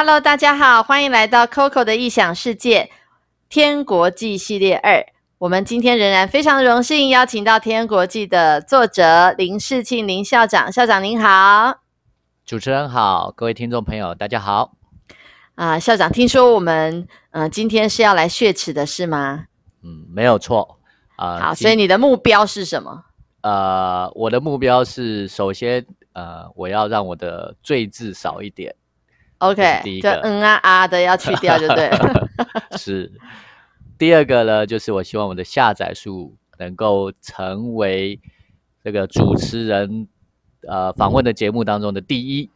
[0.00, 2.88] Hello，大家好，欢迎来到 Coco 的异想世界
[3.48, 5.04] 天国际系列二。
[5.38, 11.80] 我们今天仍然非常荣幸邀请到天国际的作者林世庆林校长，校长您好，
[12.46, 14.76] 主持人好，各位听众朋友大家好。
[15.56, 19.46] 啊，校长，听说我们呃今天是要来血池的是吗？
[19.82, 20.78] 嗯，没有错
[21.16, 21.40] 啊。
[21.40, 23.02] 好，所以你的目标是什么？
[23.40, 28.72] 呃，我的目标是首先呃我要让我的罪字少一点。
[29.38, 32.28] OK，就嗯啊啊的要去掉就对了。
[32.76, 33.12] 是，
[33.96, 38.20] 第二个呢，就是我希望我的下载数能够成为
[38.82, 40.08] 这个主持人
[40.66, 42.50] 呃访问的节目当中的第一，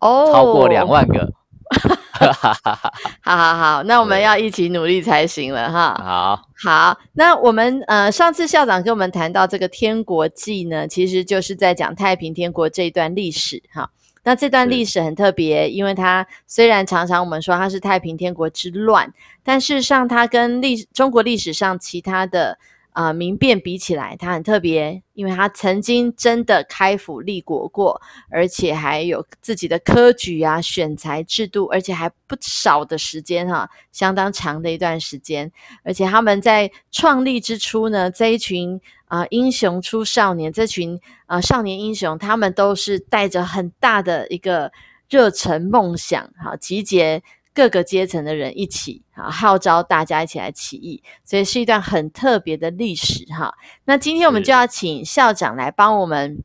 [0.00, 1.32] 哦，超过两万个。
[2.16, 5.94] 好好好，那我们要一起努力才行了哈。
[6.02, 13.90] 好，好，那我们呃上次校长跟我们谈到这个《天国记》呢，其实就是在讲太平天国这一段历史哈。
[14.26, 22.58] 那这段历史很特别，因为它虽然常常我们说它是太平天国之乱，但事实上它跟历中国历史上其他的
[22.96, 35.52] 啊民变比起来，他很特别，因为他曾经真的开府立国过，而且还有自己的科举啊、选才制度，而且还不少的时间哈，相当长的一段时间。
[35.84, 38.80] 而且他们在创立之初呢，这一群。
[39.08, 44.72] 啊，英雄出少年，这群啊少年英雄，他们都是带着很大的一个
[45.08, 47.22] 热忱梦想，哈，集结
[47.56, 53.54] 各个阶层的人一起，啊，号召大家一起来起义，所以是一段很特别的历史，哈。
[53.86, 56.44] 那今天我们就要请校长来帮我们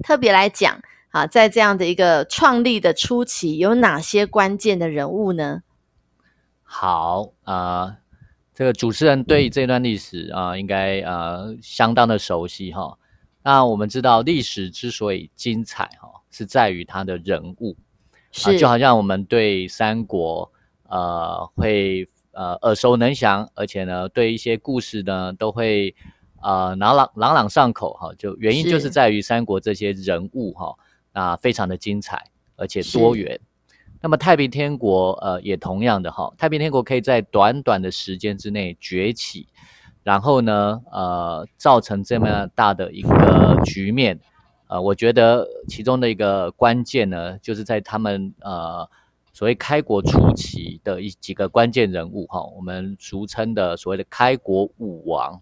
[0.00, 5.62] 特别来讲，啊，在这样的一个创立的初期，有哪些关键的人物呢？
[6.62, 7.96] 好，啊。
[8.56, 12.96] 这个主持人对这段历史啊，应该呃相当的熟悉哈。
[13.42, 17.76] 那我们知道历史之所以精彩哈，是在于它的人物，
[18.36, 20.50] 是就好像我们对三国
[20.88, 25.94] 呃会呃耳熟能详，而且呢对一些故事呢都会
[26.42, 28.12] 呃朗朗朗朗上口哈。
[28.18, 30.74] 就原因就是在于三国这些人物哈，
[31.12, 32.24] 那非常的精彩
[32.56, 33.40] 而且多元。
[34.00, 39.46] 那么太平天国，呃，也同样的哈，太平天国可以在短短的时间之内崛起，
[40.02, 44.20] 然后呢，呃，造成这么大的一个局面，
[44.66, 48.88] 呃，我觉得其中的一个关键呢，就是在他们呃
[49.32, 55.40] 所谓开国初期的一几个关键人物哈，我们俗称的所谓的开国武王。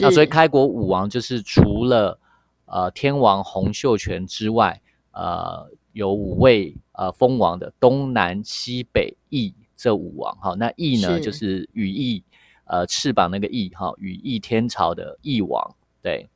[0.00, 2.18] 那所以开国武王就是除了
[2.64, 4.80] 呃天王洪秀全之外，
[5.12, 5.70] 呃。
[5.96, 12.22] 有五位呃封王的东南西北翼这五王哈，那翼呢就是羽翼
[12.66, 16.28] 呃翅膀那个翼哈，羽翼天朝的翼王对，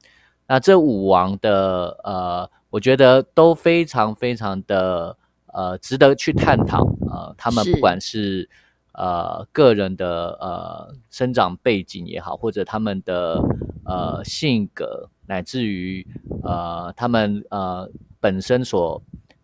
[0.50, 5.16] 那这五王的呃，我觉得都非常非常的
[5.46, 6.82] 呃值得去探讨。
[7.08, 8.50] 呃，他们不管是
[8.94, 13.40] 呃个人的呃生长背景也好，或者他们的
[13.84, 16.04] 呃性格，乃至于
[16.42, 17.88] 呃他们呃
[18.18, 19.00] 本身所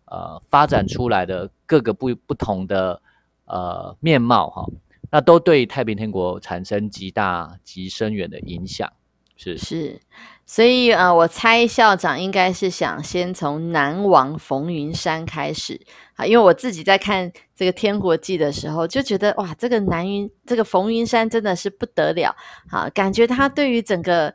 [0.07, 3.01] 呃，发展出来的各个不不同的
[3.45, 4.65] 呃面貌哈，
[5.09, 8.91] 那都对太平天国产生极大极深远的影响，
[9.37, 9.57] 是。
[9.57, 10.01] 是，
[10.49, 15.79] 所以呃，我猜校长应该是想先从南王冯云山开始
[16.15, 22.33] 啊，因为我自己在看这个《天国记》的时候，就觉得哇，这个南云这个冯云山真的是不得了
[22.71, 24.33] 啊，感觉他对于整个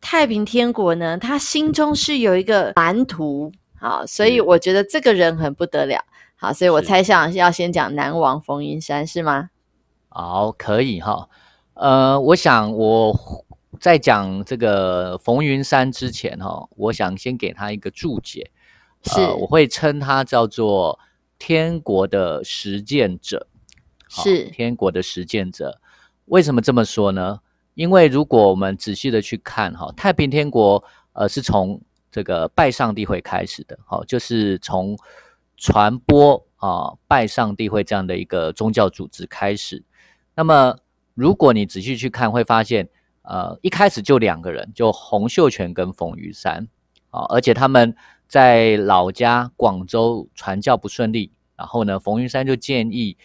[0.00, 3.52] 太平天国呢，他心中是有一个蓝图。
[3.78, 6.02] 好，所以我觉得这个人很不得了。
[6.36, 9.50] 好，所以我猜想要先讲南王冯云山是吗？
[10.08, 11.28] 好，可以哈。
[11.74, 13.12] 呃，我想我
[13.82, 18.48] 在讲这个冯云山之前哈，我想先给他一个注解。
[19.02, 21.00] 是，我会称他叫做
[21.36, 23.48] 天国的实践者。
[24.08, 25.80] 是，天国的实践者。
[26.26, 27.40] 为什么这么说呢？
[27.74, 34.96] 因为如果我们仔细的去看哈，太平天国呃是从这个拜上帝会开始的，好，就是从
[35.56, 39.82] 传播啊拜上帝会这样的一个宗教组织开始。
[40.36, 40.78] 那么，
[41.14, 42.88] 如果你仔细去看，会发现，
[43.22, 46.68] 呃，一开始就两个人，就洪秀全跟冯玉山
[47.10, 47.94] 啊，而且他们
[48.28, 53.16] 在老家广州传教不顺利，然后呢，冯玉山就建议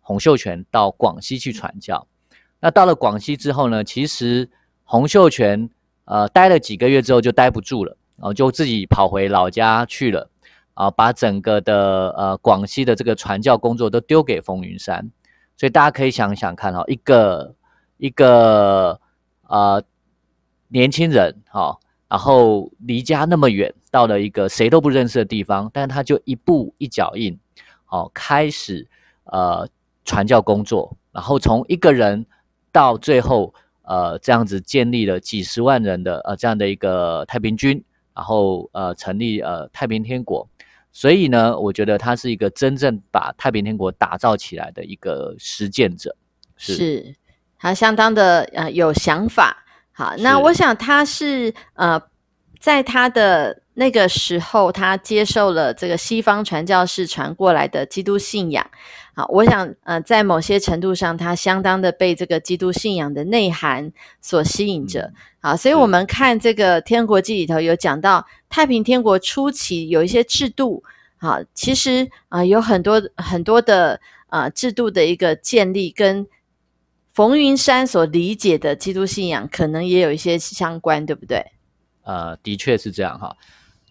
[0.00, 2.06] 洪秀全到广西去传教。
[2.60, 4.50] 那到了广西之后呢，其实
[4.84, 5.70] 洪秀全
[6.04, 7.96] 呃待了几个月之后就待不住了。
[8.16, 10.30] 然后就自己跑回老家去了，
[10.74, 15.10] 啊，把整个的呃广西的这个传教工作都丢给冯云山，
[15.56, 17.56] 所以大家可以想想看哈，一个
[17.96, 19.00] 一个
[19.48, 19.82] 呃
[20.68, 27.38] 年轻人哈，然后离家那么远，到了一个谁都不认识的地方，但他就一步一脚印，
[27.84, 28.86] 好开始
[29.24, 29.68] 呃
[30.04, 32.26] 传教工作，然后从一个人
[32.72, 37.82] 到最后呃这样子建立了几十万人的呃这样的一个太平军，
[38.14, 40.48] 然后呃成立呃太平天国。
[40.96, 46.16] 所以呢，我觉得他是一个真正把太平天国打造起来的一个实践者，
[46.56, 47.14] 是
[47.64, 49.64] 他相当的呃有想法。
[49.90, 51.98] 好，那我想他是呃
[52.60, 58.70] 在他的那个时候，他接受了这个西方传教士传过来的基督信仰。
[59.14, 63.90] 好，我想呃在某些程度上，他相当的被这个基督信仰的内涵
[64.20, 65.10] 所吸引着。
[65.40, 68.26] 好，所以我们看这个《天国记》里头有讲到。
[68.50, 70.84] 太平天国初期有一些制度，
[71.16, 76.24] 好，其实啊有很多很多的啊制度的一个建立，跟
[77.14, 81.52] 冯云山所理解的基督信仰可能也有一些相关，对不对？
[82.02, 83.36] 呃，的确是这样哈。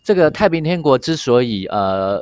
[0.04, 2.22] 这个太平天国之所以呃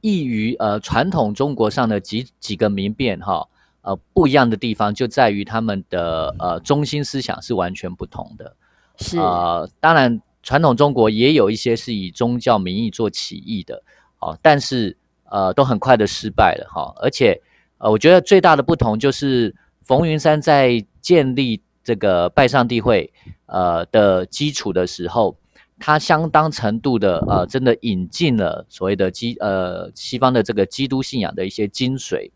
[0.00, 3.46] 异于呃传统中国上的几几个民变哈，
[3.82, 8.56] 呃不一样的地方就在于他们的呃中心思想是完全不同的。
[8.96, 10.20] 是啊，当然。
[10.40, 13.82] 传统中国也有一些是以宗教名义做起义的，
[14.20, 16.94] 哦，但是呃都很快的失败了哈。
[17.02, 17.38] 而且
[17.76, 19.54] 呃，我觉得最大的不同就是
[19.88, 23.10] 冯云山在建立这个拜上帝会
[23.46, 25.38] 呃的基础的时候，
[25.78, 32.30] 他相当程度的呃真的引进了所谓的基呃西方的这个基督信仰的一些精髓，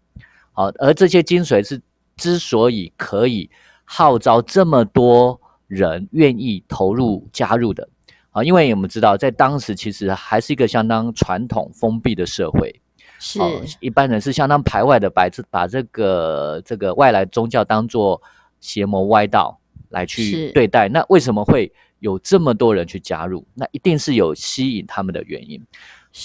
[0.52, 1.82] 好，而这些精髓是
[2.16, 3.50] 之所以可以
[3.84, 7.86] 号召这么多人愿意投入加入的。
[8.30, 12.80] 啊，因为我们知道，在当时其实还是一个相当传统封闭的社会，
[13.22, 13.38] 是
[13.78, 18.20] 一般人是相当排外的，把这把这个这个外来宗教当做
[18.60, 19.58] 邪魔歪道
[19.90, 20.88] 来去对待。
[20.88, 23.46] 那为什么会有这么多人去加入？
[23.54, 25.64] 那一定是有吸引他们的原因。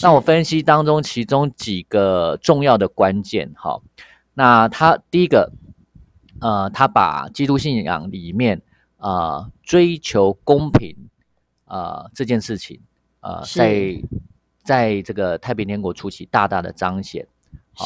[0.02, 3.80] 那我分析当中其中几个重要的关键，哈，
[4.34, 5.52] 那他第一个，
[6.42, 8.62] 呃，他把基督信仰里面
[8.98, 10.96] 啊追求公平。
[11.70, 12.80] 呃，这件事情，
[13.20, 14.02] 呃，在
[14.68, 17.26] 在这个太平天国初期大大的彰显，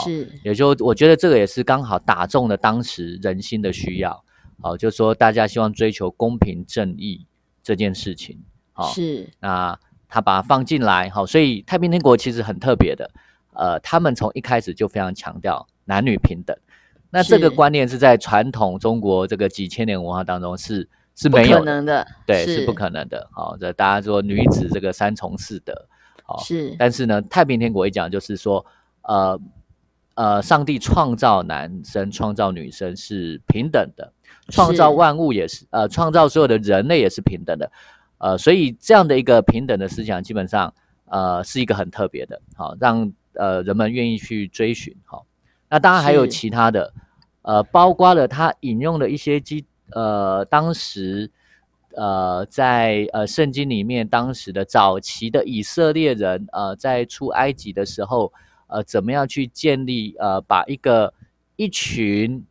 [0.03, 4.23] 是，也就我觉得这个也是刚好打中了当时人心的需要，
[4.59, 7.27] 好，就说大家希望追求公平正义
[7.61, 8.41] 这件事情，
[8.73, 9.79] 好，是，那
[10.09, 13.11] 他把它放进来，好，所以太平天国其实很特别的，
[13.53, 16.57] 呃，他们从一开始就非常强调男女平等，
[17.11, 20.89] 那这个观念是在传统中国这个几千年文化当中是。
[21.13, 23.29] 是没有可能的，对，是不可能的。
[23.33, 25.73] 好，这大家说女子这个三从四德，
[26.23, 26.75] 好，是。
[26.77, 28.65] 但是呢，太平天国一讲就是说，
[29.03, 29.39] 呃
[30.15, 34.13] 呃，上帝创造男生、创造女生是平等的，
[34.49, 37.71] 创造万物也是，呃，创造所有的人类也是平等的，
[38.17, 40.73] 呃，所以这样的一个平等的思想，基本上
[41.05, 44.95] 呃是一个很特别的，好，让呃人们愿意去追寻。
[45.05, 45.25] 好，
[45.69, 46.93] 那当然还有其他的，
[47.41, 49.65] 呃，包括了他引用的一些基。
[49.93, 51.29] 呃，当时，
[51.95, 58.31] 呃，在呃圣经里面，当时的早期的以色列人，呃，在出埃及的时候，
[58.67, 61.13] 呃，怎么样去建立，呃，把一个
[61.55, 62.45] 一群，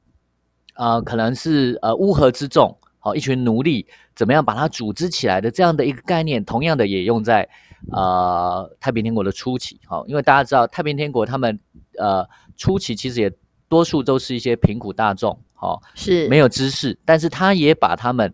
[0.75, 7.49] 呃，可能是呃乌合之众，好，一群奴隶，怎么样把它组织起来的这样的一个概念，同样的也用在
[7.93, 11.59] 呃太平天国的初期，好，因为大家知道太平天国他们
[11.99, 13.33] 呃初期其实也
[13.69, 15.39] 多数都是一些贫苦大众。
[15.63, 18.33] 好，是没有知识，但是他也把他们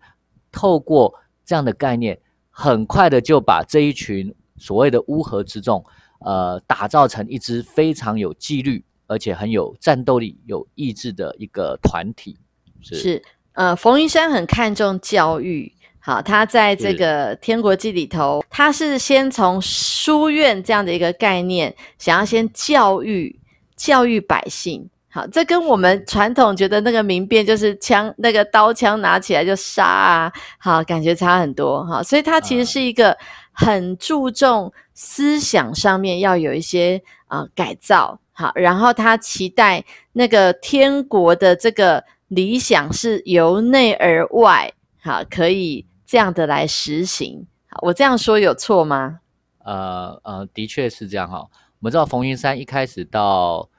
[0.57, 1.13] 透过
[1.45, 2.19] 这样的概念，
[2.51, 5.85] 很快的就把这一群所谓的乌合之众，
[6.21, 12.39] 呃，打造成一支非常有纪律，而且很有战斗力、有意志的一个团体。
[12.81, 13.23] 是，是
[13.53, 23.39] 呃，冯云山很看重教育，好，他在这个《天国记》里头，他是先从书院这样的一个概念，想要先教育
[23.77, 24.89] 教育百姓。
[25.17, 32.03] 好，这跟我们传统觉得那个民变就是枪，那个刀枪拿起来就杀啊，好，感觉差很多哈。
[32.03, 33.17] 所以它其实是一个
[33.51, 39.83] 很注重思想上面要有一些啊改造，好，然后他期待
[40.13, 44.71] 那个天国的这个理想是由内而外，
[45.03, 47.47] 好，可以这样的来实行。
[47.81, 49.21] 我这样说有错吗？
[49.65, 51.39] 呃呃，的确是这样哈。
[51.39, 51.49] 我
[51.81, 53.71] 们知道冯云山一开始到。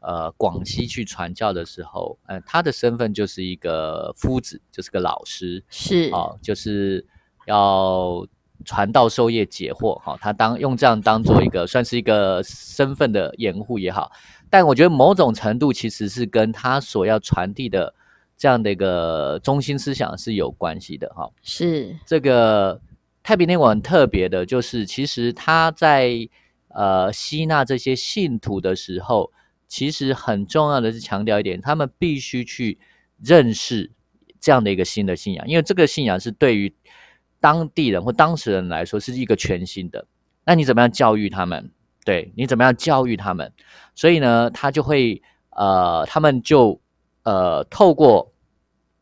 [0.00, 7.04] 呃，广西去传教的时候，嗯，他的身份就是一个夫子，就是个老师，是啊，就是
[7.46, 8.24] 要
[8.64, 14.12] 传道授业解惑，哈，他当用这样当做一个算是一个身份的掩护也好，
[14.48, 17.92] 但我觉得某种程度其实是跟他所要传递的
[18.36, 21.98] 这样的一个中心思想是有关系的，哈，是。
[22.06, 22.80] 这个
[23.24, 26.28] 太平天国很特别的，就是其实他在
[26.68, 29.32] 呃吸纳这些信徒的时候。
[29.68, 32.78] 其实很重要的是强调一点，他们必须去
[33.22, 33.90] 认识
[34.40, 36.74] 这样的一个新的信仰，因为这个信仰是对于
[37.40, 40.06] 当地人或当事人来说是一个全新的。
[40.44, 41.70] 那你怎么样教育他们？
[42.04, 43.52] 对你怎么样教育他们？
[43.94, 46.80] 所以呢，他就会呃，他们就
[47.22, 48.32] 呃，透过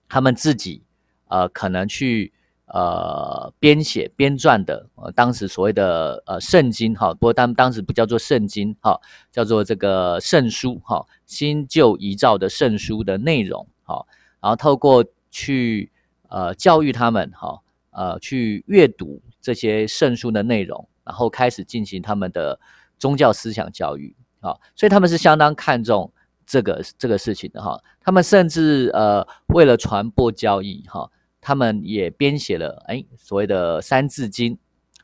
[0.08, 0.82] 他们自己
[1.28, 2.33] 呃，可能去。
[2.66, 8.98] 呃，编写编撰的，呃，当时所谓的呃圣经哈，不过当当时不叫做圣经哈，
[9.30, 14.06] 叫做这个圣书哈，新旧遗照的圣书的内容哈，
[14.40, 15.92] 然后透过去
[16.30, 22.58] 呃教育他们哈，呃去阅读这些圣书的内容，然后开始进行他们的
[22.98, 26.10] 宗教思想教育啊，所以他们是相当看重
[26.46, 31.10] 这个这个事情的哈，他们甚至呃为了传播教义哈。
[31.46, 34.54] 他们也编写了哎，所谓的《三字经》，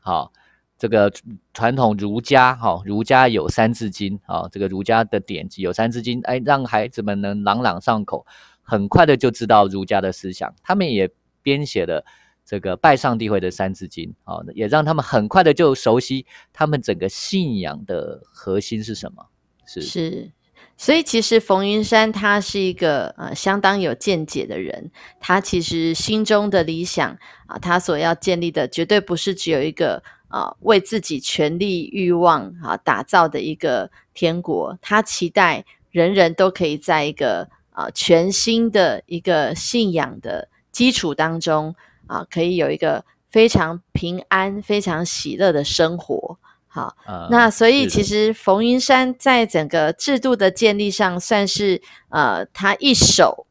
[0.01, 0.33] 好，
[0.75, 1.13] 这个
[1.53, 8.25] 传统儒家，哈，儒家有《三字经》，啊，这个儒家的典籍有《三字经》，哎，让孩子们能朗朗上口，
[8.63, 10.51] 很快的就知道儒家的思想。
[10.63, 11.11] 他们也
[11.43, 12.03] 编写了
[12.43, 19.27] 这个拜上帝会的《三字经》，啊，也让他们很快的就熟悉他们整个信仰的核心是什么。
[19.67, 20.31] 是是。
[20.77, 41.75] 所以其实冯云山他是一个呃相当有见解的人，他其实心中的理想啊，他所要建立的绝对不是只有一个啊为自己权力欲望啊打造的一个天国，他期待人人都可以在一个啊全新的一个信仰的基础当中
[42.07, 46.39] 啊，可以有一个非常平安、非常喜乐的生活。
[46.73, 46.95] 好，
[47.29, 53.45] 那所以其实冯云山在整个制度的建立上，算是呃他一手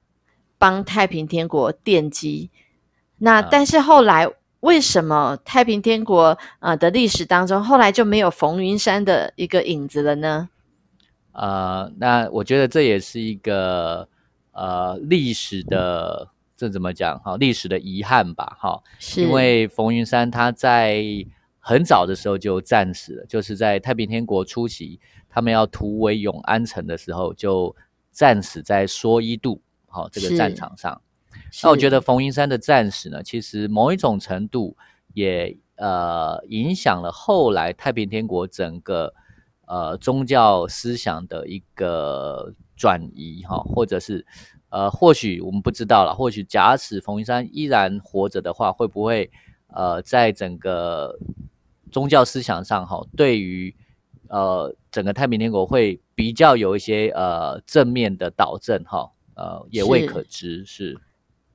[0.56, 2.48] 帮太平天国奠基。
[3.18, 4.26] 那但是后来
[4.60, 10.48] 为什么太平天国呃的历史当中，后来就没有冯云山的一个影子了呢？
[11.32, 14.08] 呃，那我觉得这也是一个
[14.52, 17.20] 呃历史的这怎么讲？
[17.20, 18.56] 哈，历史的遗憾吧。
[18.58, 21.04] 哈，是因为冯云山他在。
[21.70, 24.98] 很早的时候就战死了，就是在太平天国初期，
[25.28, 27.76] 他们要突围永安城的时候，就
[28.10, 31.00] 战死在蓑衣渡，好这个战场上。
[31.62, 34.76] 那我觉得冯云山的战死呢，其实某一种程度
[35.14, 39.14] 也呃影响了后来太平天国整个
[39.68, 44.26] 呃宗教思想的一个转移哈，或者是
[44.70, 49.30] 呃或许我们不知道了，或许假使冯云山依然活着的话，会不会
[49.68, 51.16] 呃在整个
[51.90, 53.74] 宗教思想上，哈，对于
[54.28, 60.98] 呃整个太平天国会比较有一些呃正面的导正，哈，呃也未可知，是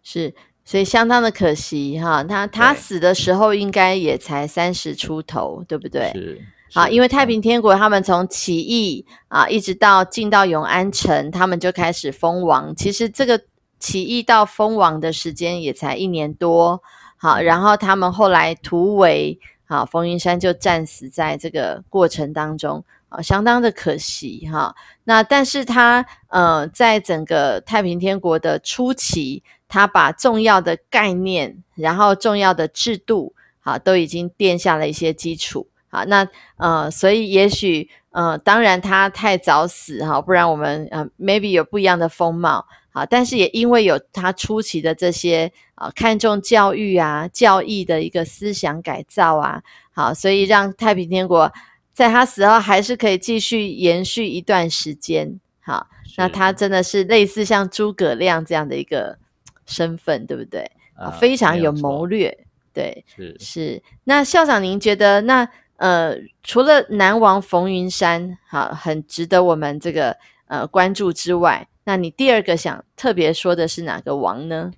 [0.04, 6.12] 是，所以相当的可惜，哈，他他死的时候应该也才三十出头，对不对？
[6.14, 6.42] 是，
[6.74, 13.42] 好，因为太平天国他们从起义啊，一直到进到永安城，他们就开始封王，其实这个
[13.80, 16.82] 起义到封王的时间也才一年多，
[17.18, 19.40] 好，然后他们后来突围。
[19.68, 24.76] 好，冯云山就战死在这个过程当中啊，相当的可惜哈。
[25.04, 35.68] 那但是他呃，在整个太平天国的初期，他把重要的概念，然后重要的制度，好，都已经奠下了一些基础。
[35.88, 42.68] 好，那呃，所以也许呃，当然他太早死哈，不然我们呃，maybe 有不一样的风貌。
[42.96, 49.62] 啊，但是也因为有他初期的这些啊，看重教育啊、教义的一个思想改造啊，
[49.92, 51.52] 好，所以让太平天国
[51.92, 55.42] 在他死后还是可以继续延续一段时间。
[55.60, 59.18] 好，那他真的是类似像诸葛亮这样的一个
[59.66, 60.72] 身份，对不对？
[60.96, 62.46] 啊，非常有谋略。
[62.72, 63.84] 对，是是。
[64.06, 70.16] 那校长，您觉得那呃，除了南王冯云山，好，很值得我们这个
[70.48, 71.68] 呃关注之外。
[71.86, 74.74] 那你第二个想特别说的是哪个王呢？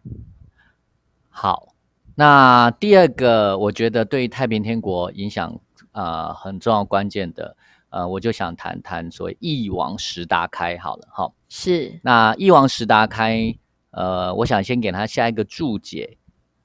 [1.29, 1.73] 好，
[2.15, 5.57] 那第二个我觉得对太平天国影响
[5.93, 7.55] 呃很重要关键的
[7.89, 11.31] 呃，我就想谈谈所谓翼王石达开好了哈。
[11.47, 13.55] 是，那翼王石达开
[13.91, 16.17] 呃，我想先给他下一个注解，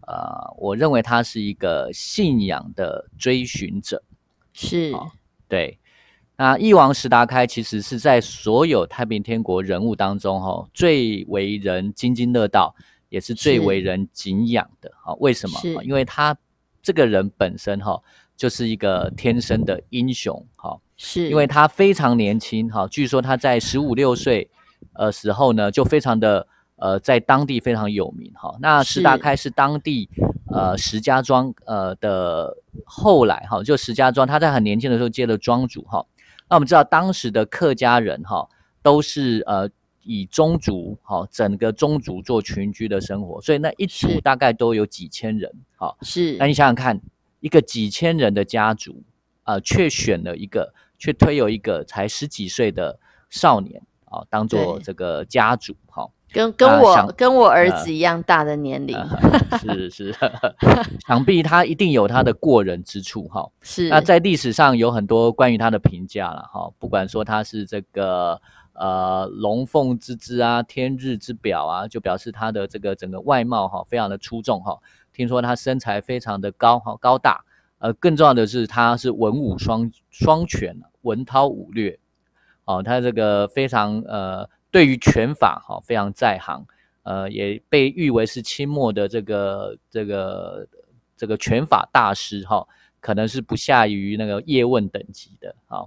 [0.09, 4.03] 呃，我认为他是一个信仰的追寻者，
[4.53, 4.93] 是，
[5.47, 5.79] 对。
[6.35, 12.75] 那翼王石达开其实是在所有太平天国人物当中，哈，最为人津津乐道，
[13.11, 14.91] 也是最为人敬仰的。
[15.05, 15.85] 哈，为什么？
[15.85, 16.37] 因为他
[16.83, 18.03] 这个人本身，哈，
[18.35, 20.45] 就是一个天生的英雄。
[20.57, 22.69] 哈，是因为他非常年轻。
[22.69, 24.51] 哈，据说他在十五六岁
[24.95, 26.45] 呃时候呢，就非常的
[26.77, 28.33] 呃，在当地非常有名。
[28.35, 30.09] 哈，那石达开是当地
[30.51, 35.83] 呃石家庄呃的后来，哈，就石家庄他在很年轻的时候接了庄主。
[35.83, 36.05] 哈。
[36.53, 38.47] 那我们知道，当时的客家人哈，
[38.83, 39.71] 都是呃
[40.03, 46.37] 以宗族哈整个宗族做群居的生活，所以那一组大概都有几千人，哈是。
[46.37, 47.01] 那你想想看，
[47.41, 49.03] 一个几千人的家族，
[49.45, 56.13] 呃，却选了一个，却推有一个才十几岁的少年啊，当做这个家主，好。
[56.33, 58.97] 跟跟我跟我儿子一样大的年龄，
[59.61, 60.17] 是是，
[61.07, 63.49] 想必他一定有他的过人之处哈。
[63.61, 68.41] 是，那在历史上有很多关于他的评价了哈，不管说他是这个
[68.73, 74.79] 呃龙凤之姿啊，天日之表啊，就表示他的这个整个外貌哈非常的出众哈。
[75.13, 77.45] 听说他身材非常的高哈高大，
[77.79, 81.99] 呃，更重要的是他是文武双双全，文韬武略，
[82.65, 84.49] 哦，他这个非常呃。
[84.73, 86.67] 对于拳法哈非常在行，
[87.03, 90.67] 呃，也被誉为是清末的这个这个
[91.15, 92.67] 这个拳法大师哈，
[92.99, 95.87] 可能是不下于那个叶问等级的哈。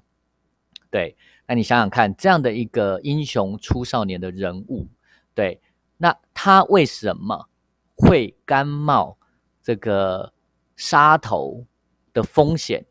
[0.91, 4.87] 对，那你想想看，这样的一个英雄出少年的人物，
[5.33, 5.59] 对，
[5.97, 7.49] 那他为什么
[7.95, 9.17] 会甘冒
[9.63, 10.31] 这个
[10.75, 11.65] 杀头
[12.13, 12.85] 的风险，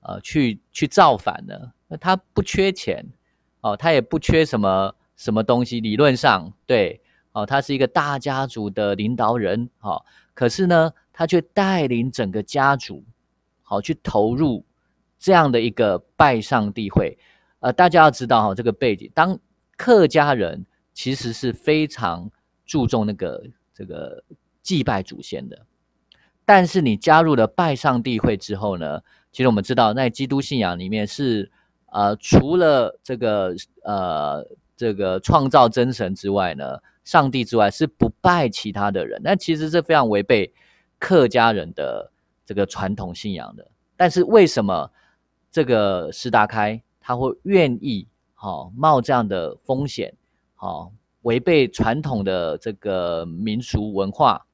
[0.00, 1.72] 呃，去去造反呢？
[1.88, 3.06] 那他不缺钱
[3.62, 4.94] 哦，他也不缺什么。
[5.20, 5.80] 什么东西？
[5.80, 6.98] 理论上对
[7.32, 13.04] 哦，他是一个大家族的领导人，好，可是呢，他却带领整个家族，
[13.60, 14.64] 好去投入
[15.18, 17.18] 这样的一个拜上帝会。
[17.58, 19.38] 呃，大家要知道哈，这个背景，当
[19.76, 22.30] 客家人其实是非常
[22.64, 24.24] 注重那个这个
[24.62, 25.66] 祭拜祖先的，
[26.46, 31.52] 但是你加入了拜上帝会之后呢，其实我们知道，在基督信仰里面是
[31.92, 34.46] 呃，除了这个呃。
[34.80, 40.54] 这个创造真神之外呢，上帝之外是不拜其他的人，那其实是非常违背
[40.98, 42.10] 客家人的
[42.46, 43.70] 这个传统信仰的。
[43.94, 44.90] 但是为什么
[45.50, 50.14] 这个石达开他会愿意好冒这样的风险，
[50.54, 54.46] 好违背传统的这个民俗文化，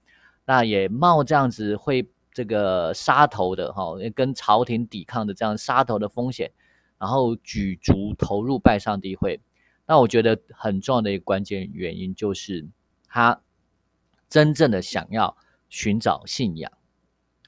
[0.44, 6.50] 那也冒这样子会这个杀头的哈，跟朝廷抵抗的这样杀头的风险，
[6.98, 9.40] 然后举足投入拜上帝会。
[9.86, 12.66] 那我觉得很重要的一个关键原因就是
[13.08, 13.40] 他
[14.28, 15.36] 真正的想要
[15.68, 16.70] 寻找信仰，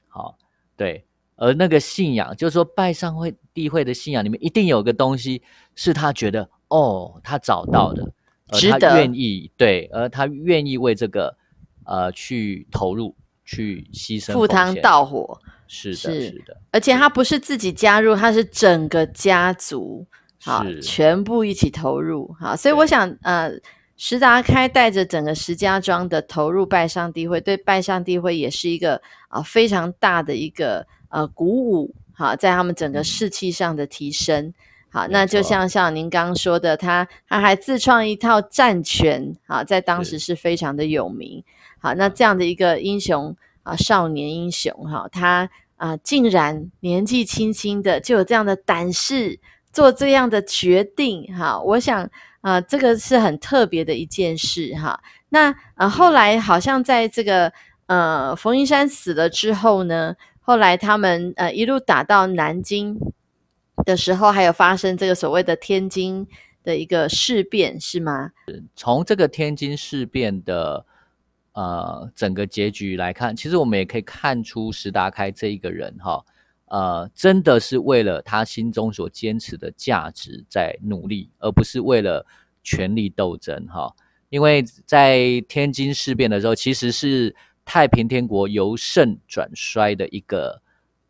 [0.07, 0.37] 好，
[0.77, 5.41] 对，而那个信仰就是说拜上会地会的信仰里面一定有个东西
[5.75, 8.13] 是他觉得哦，他找到的，
[8.47, 11.37] 而他愿意对，而他愿意为这个
[11.83, 20.07] 呃去投入、去牺牲、赴汤蹈火，是的，是的，而且他不是自己加入，他是整个家族。
[20.41, 22.33] 好，全部一起投入。
[22.39, 23.51] 好，所以我想，呃，
[23.97, 31.93] 石达开带着整个石家庄的投入拜上帝会，对拜上帝会也是一个啊非常大的一个呃鼓舞。
[32.13, 34.53] 好，在他们整个士气上的提升。
[34.89, 39.35] 好，那就像像您刚刚说的，他他还自创一套战拳。
[39.47, 41.43] 啊，在当时是非常的有名。
[41.79, 49.37] 好，那这样的一个英雄啊，少年英雄哈，他啊竟然年纪轻轻的就有这样的胆识。
[49.71, 52.09] 做这样的决定，哈，我想
[52.41, 55.01] 啊，这个是很特别的一件事，哈。
[55.29, 57.53] 那呃，后来好像在这个
[57.85, 62.97] 呃冯云山死了之后呢，后来他们呃一路打到南京
[63.85, 66.27] 的时候，还有发生这个所谓的天津
[66.63, 68.31] 的一个事变，是吗？
[68.75, 70.83] 从这个天津事变的
[71.53, 76.25] 呃整个结局来看，其实我们也可以看出石达开这一个人，哈。
[76.69, 82.25] 呃，真的是为了他心中所坚持的价值在努力，而不是为了
[82.63, 83.91] 权力斗争哈。
[84.29, 90.61] 因为在天津事变的时候，其实是太平天国由盛转衰的一个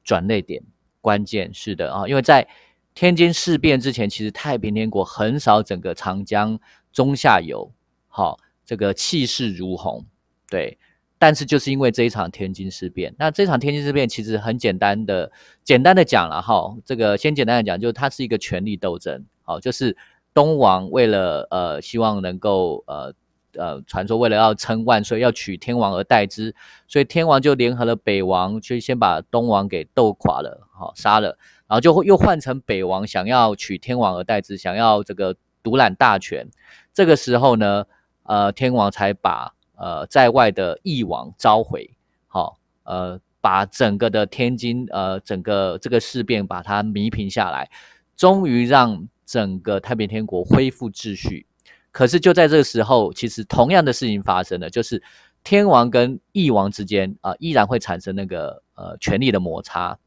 [0.04, 0.64] 转捩点，
[1.02, 2.08] 关键是的啊。
[2.08, 2.48] 因为在
[2.96, 6.58] 天津事变之前，其实太平天国横扫整个长江
[6.94, 7.70] 中下游，
[8.08, 10.06] 好，这个气势如虹，
[10.50, 10.78] 对。
[11.22, 15.30] 但是就是因为这一场天津事变，那这场天津事变其实很简单的，
[15.66, 19.98] 简单的讲了哈，这个先简单的讲，就是它是一个权力斗争，好，就是
[20.34, 23.14] 东王为了呃希望能够呃
[23.56, 26.56] 呃传说为了要称万岁，要取天王而代之，
[26.88, 36.48] 所以天王就联合了北王，去先把东王给斗垮了，好杀了，然后就又换成北王想要取天王而代之，想要这个独揽大权，
[36.94, 37.84] 这个时候呢，
[38.24, 39.54] 呃天王才把。
[39.80, 41.90] 呃，在外的义王召回，
[42.28, 47.70] 好，呃，把整个的天津，呃，整个这个事变把它弥平下来，
[48.18, 51.46] 终于让整个太平天国恢复秩序。
[51.92, 55.02] 可是就在这个时候，其实同样的事情发生了，就是
[55.44, 59.98] 天王跟义王之间啊，依然会产生那个呃权力的摩擦。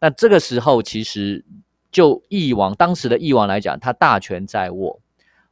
[0.00, 1.44] 那这个时候，其实
[1.92, 5.00] 就义王当时的义王来讲，他大权在握，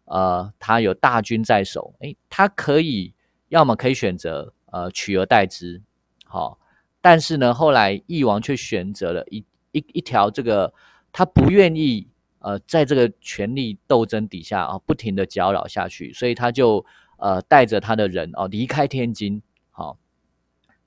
[0.06, 3.12] 呃，他有大军在手，诶，他可以
[3.48, 5.82] 要么可以选择呃取而代之，
[6.24, 6.58] 好，
[7.00, 10.72] 但是呢，后来翼王却选择了一一一条这个
[11.12, 12.08] 他不愿意
[12.40, 16.84] 呃在这个权力斗争底下啊不停的搅扰下去，所以他就
[17.18, 19.98] 呃带着他的人哦离开天津，好，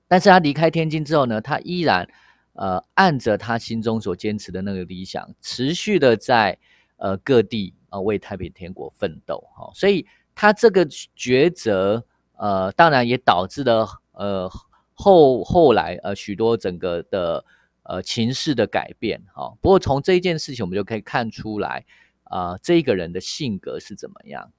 [0.08, 2.08] 但是他离开天津之后呢，他依然
[2.54, 6.58] 呃按着他心中所坚持的那个理想，持续的在
[6.98, 7.74] 呃各地。
[7.92, 12.06] 啊，为太平天国奋斗，哈，所以他这个抉择，
[12.40, 14.50] 呃，当然也导致了，呃，
[14.94, 17.44] 后后来呃许多整个的
[17.84, 19.54] 呃情势的改变，哈。
[19.62, 21.86] 不过从这一件事情，我们就可以看出来，
[22.24, 24.54] 啊，这个人的性格是怎么样？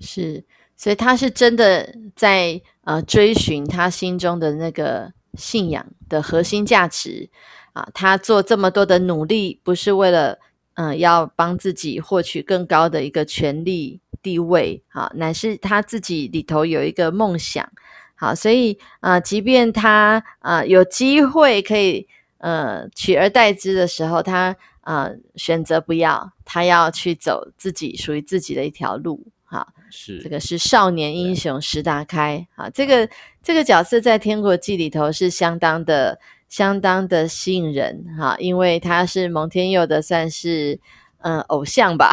[0.00, 0.44] 是，
[0.76, 7.30] 所以他是真的在呃追寻他心中的那个信仰的核心价值
[7.74, 10.40] 啊，他做这么多的努力，不是为了。
[10.76, 17.70] 嗯，要帮自己获取更高的一个权利地位，啊，乃是他自己里头有一个梦想，
[18.16, 22.08] 好，所以啊，即便他啊有机会可以
[22.38, 33.06] 呃取而代之的时候，他啊选择不要，他要去走自己属于自己的一条路，好，是这个是少年英雄石达开，好，这个
[33.42, 36.18] 这个角色在《天国记》里头是相当的。
[36.46, 40.78] 相当的吸引人哈，因为他是蒙天佑的算是
[41.18, 42.12] 嗯偶像吧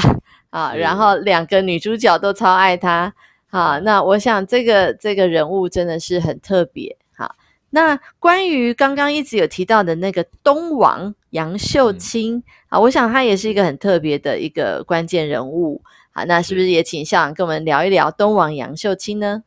[0.52, 3.12] 啊，然后两个女主角都超爱他
[3.50, 7.36] 好，那我想这个这个人物真的是很特别好。
[7.72, 19.44] 那关于刚刚一直有提到的那个东王杨秀清啊，我想他也是一个很特别的一个关键人物好，那是不是也请校长跟我们聊一聊东王杨秀清呢？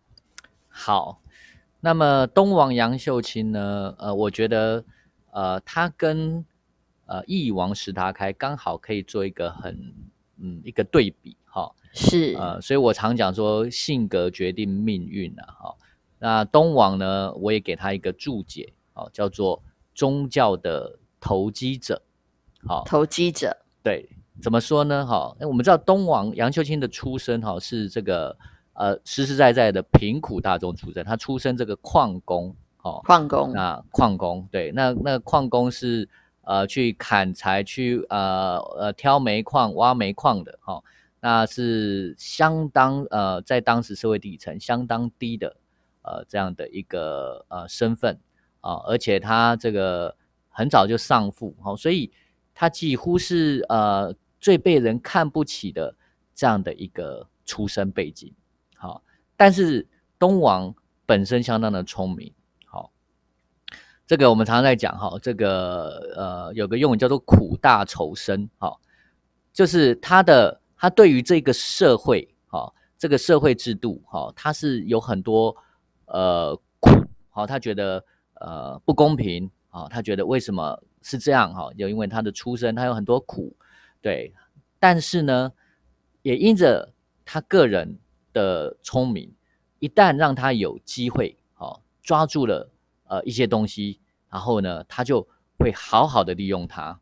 [0.69, 1.21] 好。
[1.87, 3.95] 那么东王杨秀清呢？
[3.99, 4.87] 呃，我觉得，
[5.33, 6.43] 呃，他跟
[7.05, 9.93] 呃翼王石达开刚好可以做一个很
[10.45, 15.75] 嗯一个对比，哈，是，呃，所以我常讲说性格决定命运啊，哈。
[16.19, 19.63] 那东王呢，我也给他一个注解，哦，叫做
[19.95, 22.03] 宗教的投机者，
[22.67, 24.09] 好，投机者，对，
[24.43, 25.07] 怎么说呢？
[25.07, 28.37] 哈，那我们知道东王杨秀清的出身，哈，是这个。
[28.77, 32.53] 呃，实实在在的贫苦大众出身，他出身这个矿工，
[32.83, 36.09] 哦，矿工，那矿工，对，那那矿工是
[36.47, 40.83] 呃去砍柴，去呃呃挑煤矿、挖煤矿的，哈，
[41.21, 45.57] 那是相当呃在当时社会底层相当低的
[46.03, 48.19] 呃这样的一个呃身份
[48.61, 50.15] 啊，而且他这个
[50.49, 52.13] 很早就丧父，哦，所以
[52.55, 55.95] 他几乎是呃最被人看不起的
[56.35, 58.33] 这样的一个出身背景。
[58.77, 59.03] 好，
[59.37, 59.87] 但是
[60.19, 60.75] 东王
[61.07, 62.33] 本身相当的聪明，
[64.07, 68.81] 这个我们常常在讲哈，这个呃有个用语叫做苦大仇深，好，
[69.53, 75.57] 就是他的他对于这个社会，好，这个社会制度，好，他是有很多
[76.07, 76.91] 呃苦，
[77.31, 78.05] 好，他觉得
[78.41, 83.57] 呃不公平，好，他觉得为什么是这样，哈，就因为他的出身，他有很多苦，
[84.01, 84.33] 对，
[84.79, 85.53] 但是呢，
[86.23, 86.93] 也因着
[87.25, 87.99] 他个人。
[88.35, 89.33] 的聪明，
[89.79, 92.69] 一旦让他有机会，哦，抓住了
[93.05, 95.27] 呃一些东西，然后呢，他就
[95.59, 97.01] 会好好的利用它，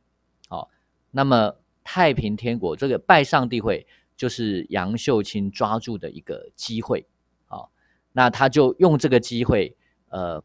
[0.49, 0.71] 好，
[1.11, 3.87] 那么太平天国这个拜上帝会
[4.17, 7.07] 就是杨秀清抓住的一个机会，
[7.47, 7.71] 好，
[8.13, 9.77] 那他就用这个机会，
[10.09, 10.43] 呃，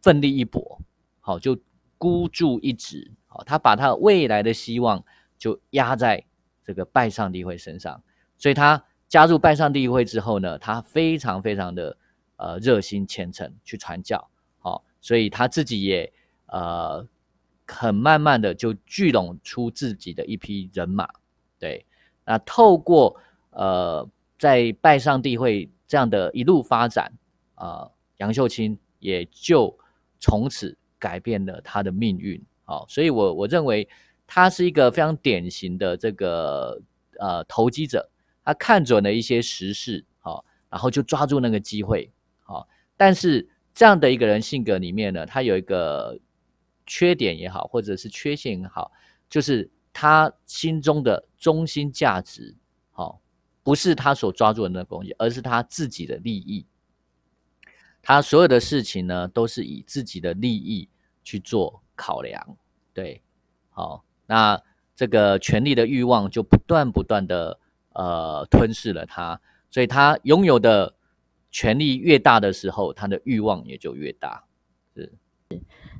[0.00, 0.80] 奋力一搏，
[1.20, 1.58] 好，就
[1.98, 5.04] 孤注一掷，好，他把他未来的希望
[5.38, 6.24] 就压在
[6.62, 8.02] 这个拜上帝会身上，
[8.38, 8.84] 所以他。
[9.06, 11.96] 加入拜上帝会之后呢，他非常非常的
[12.36, 14.28] 呃热心虔诚去传教，
[15.04, 16.10] 所以他自己也
[16.46, 17.06] 呃
[17.66, 21.06] 很慢慢的就聚拢出自己的一批人马，
[21.58, 21.84] 对，
[22.24, 23.14] 那透过
[23.50, 27.12] 呃在拜上帝会这样的一路发展
[27.54, 29.78] 啊，杨秀清也就
[30.18, 33.86] 从此改变了他的命运，好，所以我我认为
[34.26, 36.80] 他是一个非常典型的这个
[37.20, 38.08] 呃投机者。
[38.46, 42.10] 他看准了一些时事，好，然后就抓住那个机会，
[42.42, 42.68] 好。
[42.94, 46.18] 但是这样的一个人性格里面呢，他有一个
[46.86, 48.92] 缺点也好，或者是缺陷也好，
[49.28, 52.54] 就是他心中的中心价值，
[52.92, 53.20] 好，
[53.62, 56.64] 不是他所抓住的那个东西，而是他自己的利益。
[58.00, 60.88] 他所有的事情呢，都是以自己的利益
[61.24, 62.56] 去做考量，
[62.92, 63.20] 对，
[63.70, 64.04] 好。
[64.26, 64.62] 那
[64.94, 67.58] 这个权力的欲望就不断不断的。
[67.96, 70.92] 呃，吞噬了他，所以他拥有的
[71.54, 74.42] 权力越大的时候，他的欲望也就越大。
[74.92, 75.12] 是，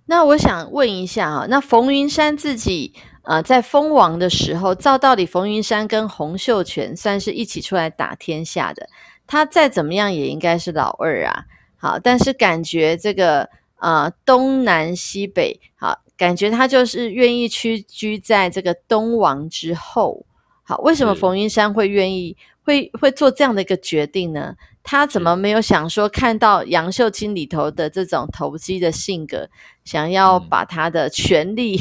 [0.07, 8.89] 那我想问一下哈，那冯云山自己呃在封王的时候，照道理冯云山跟洪秀全算是一起出来打天下的，
[9.29, 11.45] 他再怎么样也应该是老二啊。
[11.77, 20.27] 好，但是感觉这个呃东南西北，好，感觉他就是愿意屈居在这个东王之后。
[20.65, 24.57] 好，为什么冯云山会愿意会会做这样的一个决定呢？
[24.83, 29.49] 他怎么没有想说看到杨秀清里头的这种投机的性格，
[29.85, 31.79] 想要把他的权力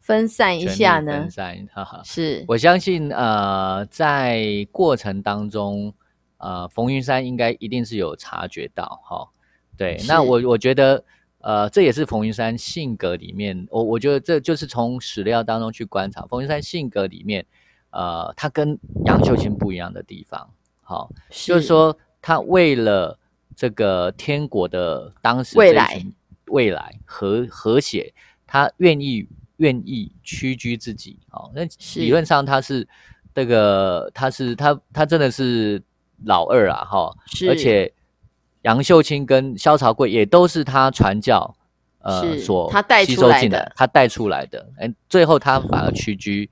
[0.00, 1.12] 分散一下呢？
[1.12, 2.00] 分散，哈哈。
[2.04, 5.92] 是我相信，呃，在过程当中，
[6.38, 9.28] 呃，冯云山应该一定是有察觉到，哈。
[9.76, 11.04] 对，那我我觉得，
[11.40, 17.46] 呃，这也是冯云山性格里面，我我觉得这就是从史料当中去观察冯云山性格里面，
[17.90, 20.48] 呃，他跟杨秀清不一样的地方，
[20.82, 23.18] 好，就是说他为了
[23.54, 26.04] 这个天国的当时未来
[26.46, 28.12] 未来和和谐，
[28.46, 29.26] 他愿意
[29.58, 31.62] 愿意屈居自己，哦，那
[31.96, 32.86] 理论上他是
[33.34, 35.82] 这个他是他他真的是
[36.24, 37.14] 老二啊，哈，
[37.48, 37.92] 而且。
[38.62, 41.56] 杨秀清跟萧朝贵也都是他传教，
[42.00, 42.70] 呃，所
[43.06, 44.68] 吸收进的，他带出来的。
[44.76, 46.50] 哎，最后他反而屈居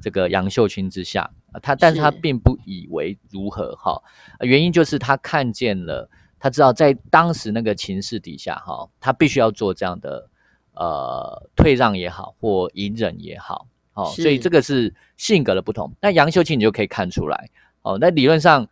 [0.00, 1.30] 这个杨秀清之下，
[1.62, 4.02] 他，但是他并不以为如何哈。
[4.40, 10.28] 原因就是他看见了，他知道在当时那个情势底下哈，他必须要做这样的
[10.74, 15.92] 呃退让也好，或隐忍也好，哦，所以这个是性格的不同。
[16.00, 17.50] 那杨秀清你就可以看出来，
[17.82, 18.68] 哦，那理论上。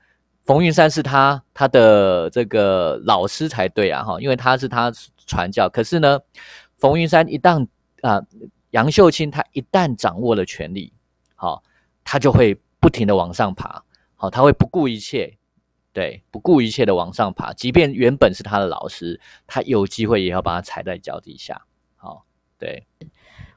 [0.46, 4.92] 冯云山是他他的这个老师才对啊，哈，因为他是他
[5.26, 5.70] 传教。
[5.70, 6.20] 可是呢，
[6.76, 7.66] 冯云山一旦
[8.02, 8.20] 啊，
[8.68, 10.92] 杨秀清他一旦掌握了权力，
[11.44, 11.62] 好，
[12.04, 13.84] 他就会不停的往上爬，
[14.16, 15.36] 好，他会不顾一切，
[15.92, 22.24] 对，不顾一切的往上爬，即便原本是他的老师，他有机会也要把他踩在脚底下，好，
[22.58, 22.86] 对。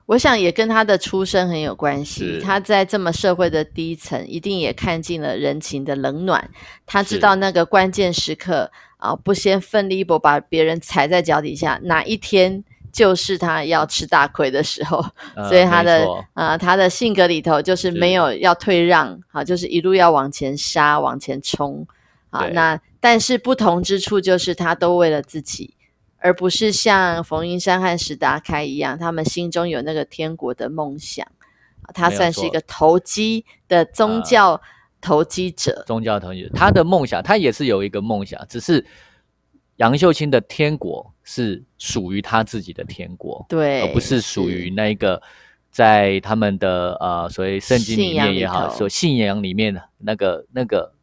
[0.05, 2.41] 我想也跟他的出身很有关系。
[2.41, 6.49] 他在这么社会的低层，一定也看尽了人情的冷暖。
[6.85, 15.05] 他知道那个关键时刻啊，不先奋力一搏，把别人踩在脚底下，哪一天就是他要吃大亏的时候。
[15.49, 21.87] 所以他的啊，他的性格里头就是没有要退让，好，就是一路要往前杀，往前冲。
[22.29, 25.75] 啊，那但是不同之处就是他都为了自己。
[26.19, 31.25] 而不是像冯云山和史达开一样，他们心中有那个天国的梦想。
[31.93, 34.59] 他算是一个投机的宗教
[34.99, 35.83] 投机者。
[35.85, 38.85] 宗教投机者，他的梦想，他也是有一个梦想，只是
[39.77, 45.21] 杨秀清的天国是属于他自己的天国，对，而不是属于那个
[45.69, 50.93] 在他们的呃所谓圣经里面也好，所信仰里面的那个那个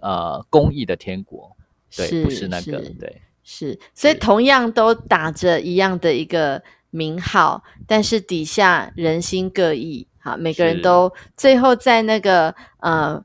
[0.00, 1.56] 呃公益的天国，
[1.96, 3.22] 对，不是那个，对。
[3.42, 13.24] 是，所以同样都打着一样的一个名号，但是底下人心各异，好，每个人都最后在那个呃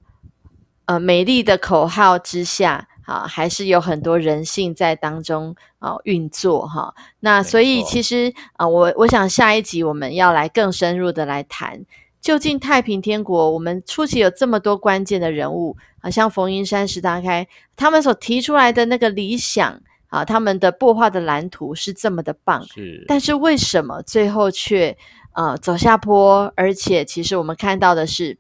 [0.86, 6.94] 呃美丽的口号之下，好，还是有很多人性在当中啊运作哈。
[7.20, 11.86] 那所以其实啊，我我想下一集我们要来更深入的来谈，
[12.20, 19.82] 究竟太平天国我们初期有这么多关键的人物啊，像冯云山、石达开他们所提出来的那个理想。
[20.08, 24.96] 啊，他们的擘画的蓝图是这么的棒，是，但是为什么最后却
[25.32, 26.50] 啊走下坡？
[26.56, 28.38] 而且其实我们看到的是，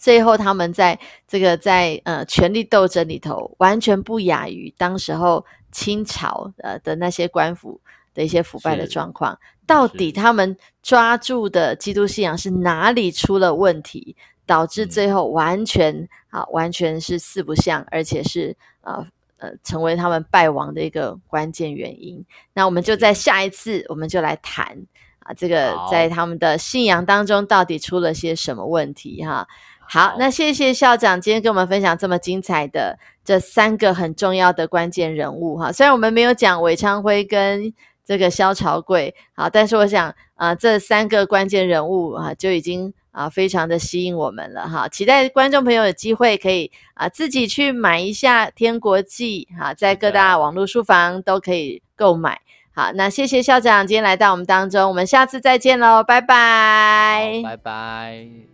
[0.00, 7.78] 最后他们在这个在呃权力斗争里头，完全不亚于当时候清朝呃的那些官府
[8.14, 9.38] 的一些腐败的状况。
[9.66, 19.06] 到底他们抓住的基督信仰是哪里出了问题，导致最后完全啊完全是四不像，而且是呃。
[19.42, 22.22] 呃，成为他们败亡的一个关键原因。
[22.52, 24.66] 那我们就在下一次，我们就来谈
[25.20, 29.48] 啊，这个在他们的信仰当中到底出了些什么问题哈。
[29.92, 35.72] 好，那谢谢校长今天跟我们分享这么精彩的这三个很重要的关键人物哈。
[35.72, 37.74] 虽然我们没有讲韦昌辉跟
[38.04, 42.94] 这个萧朝贵，好，但是我想啊，这三个关键人物啊就已经。
[43.12, 44.88] 啊，非常的吸引我们了哈！
[44.88, 52.40] 期待观众朋友有机会可以啊自己去买一下《天国记》哈，在各大网络书房都可以购买。
[52.72, 58.49] 好，那谢谢校长今天来到我们当中，我们下次再见喽，拜拜，拜拜。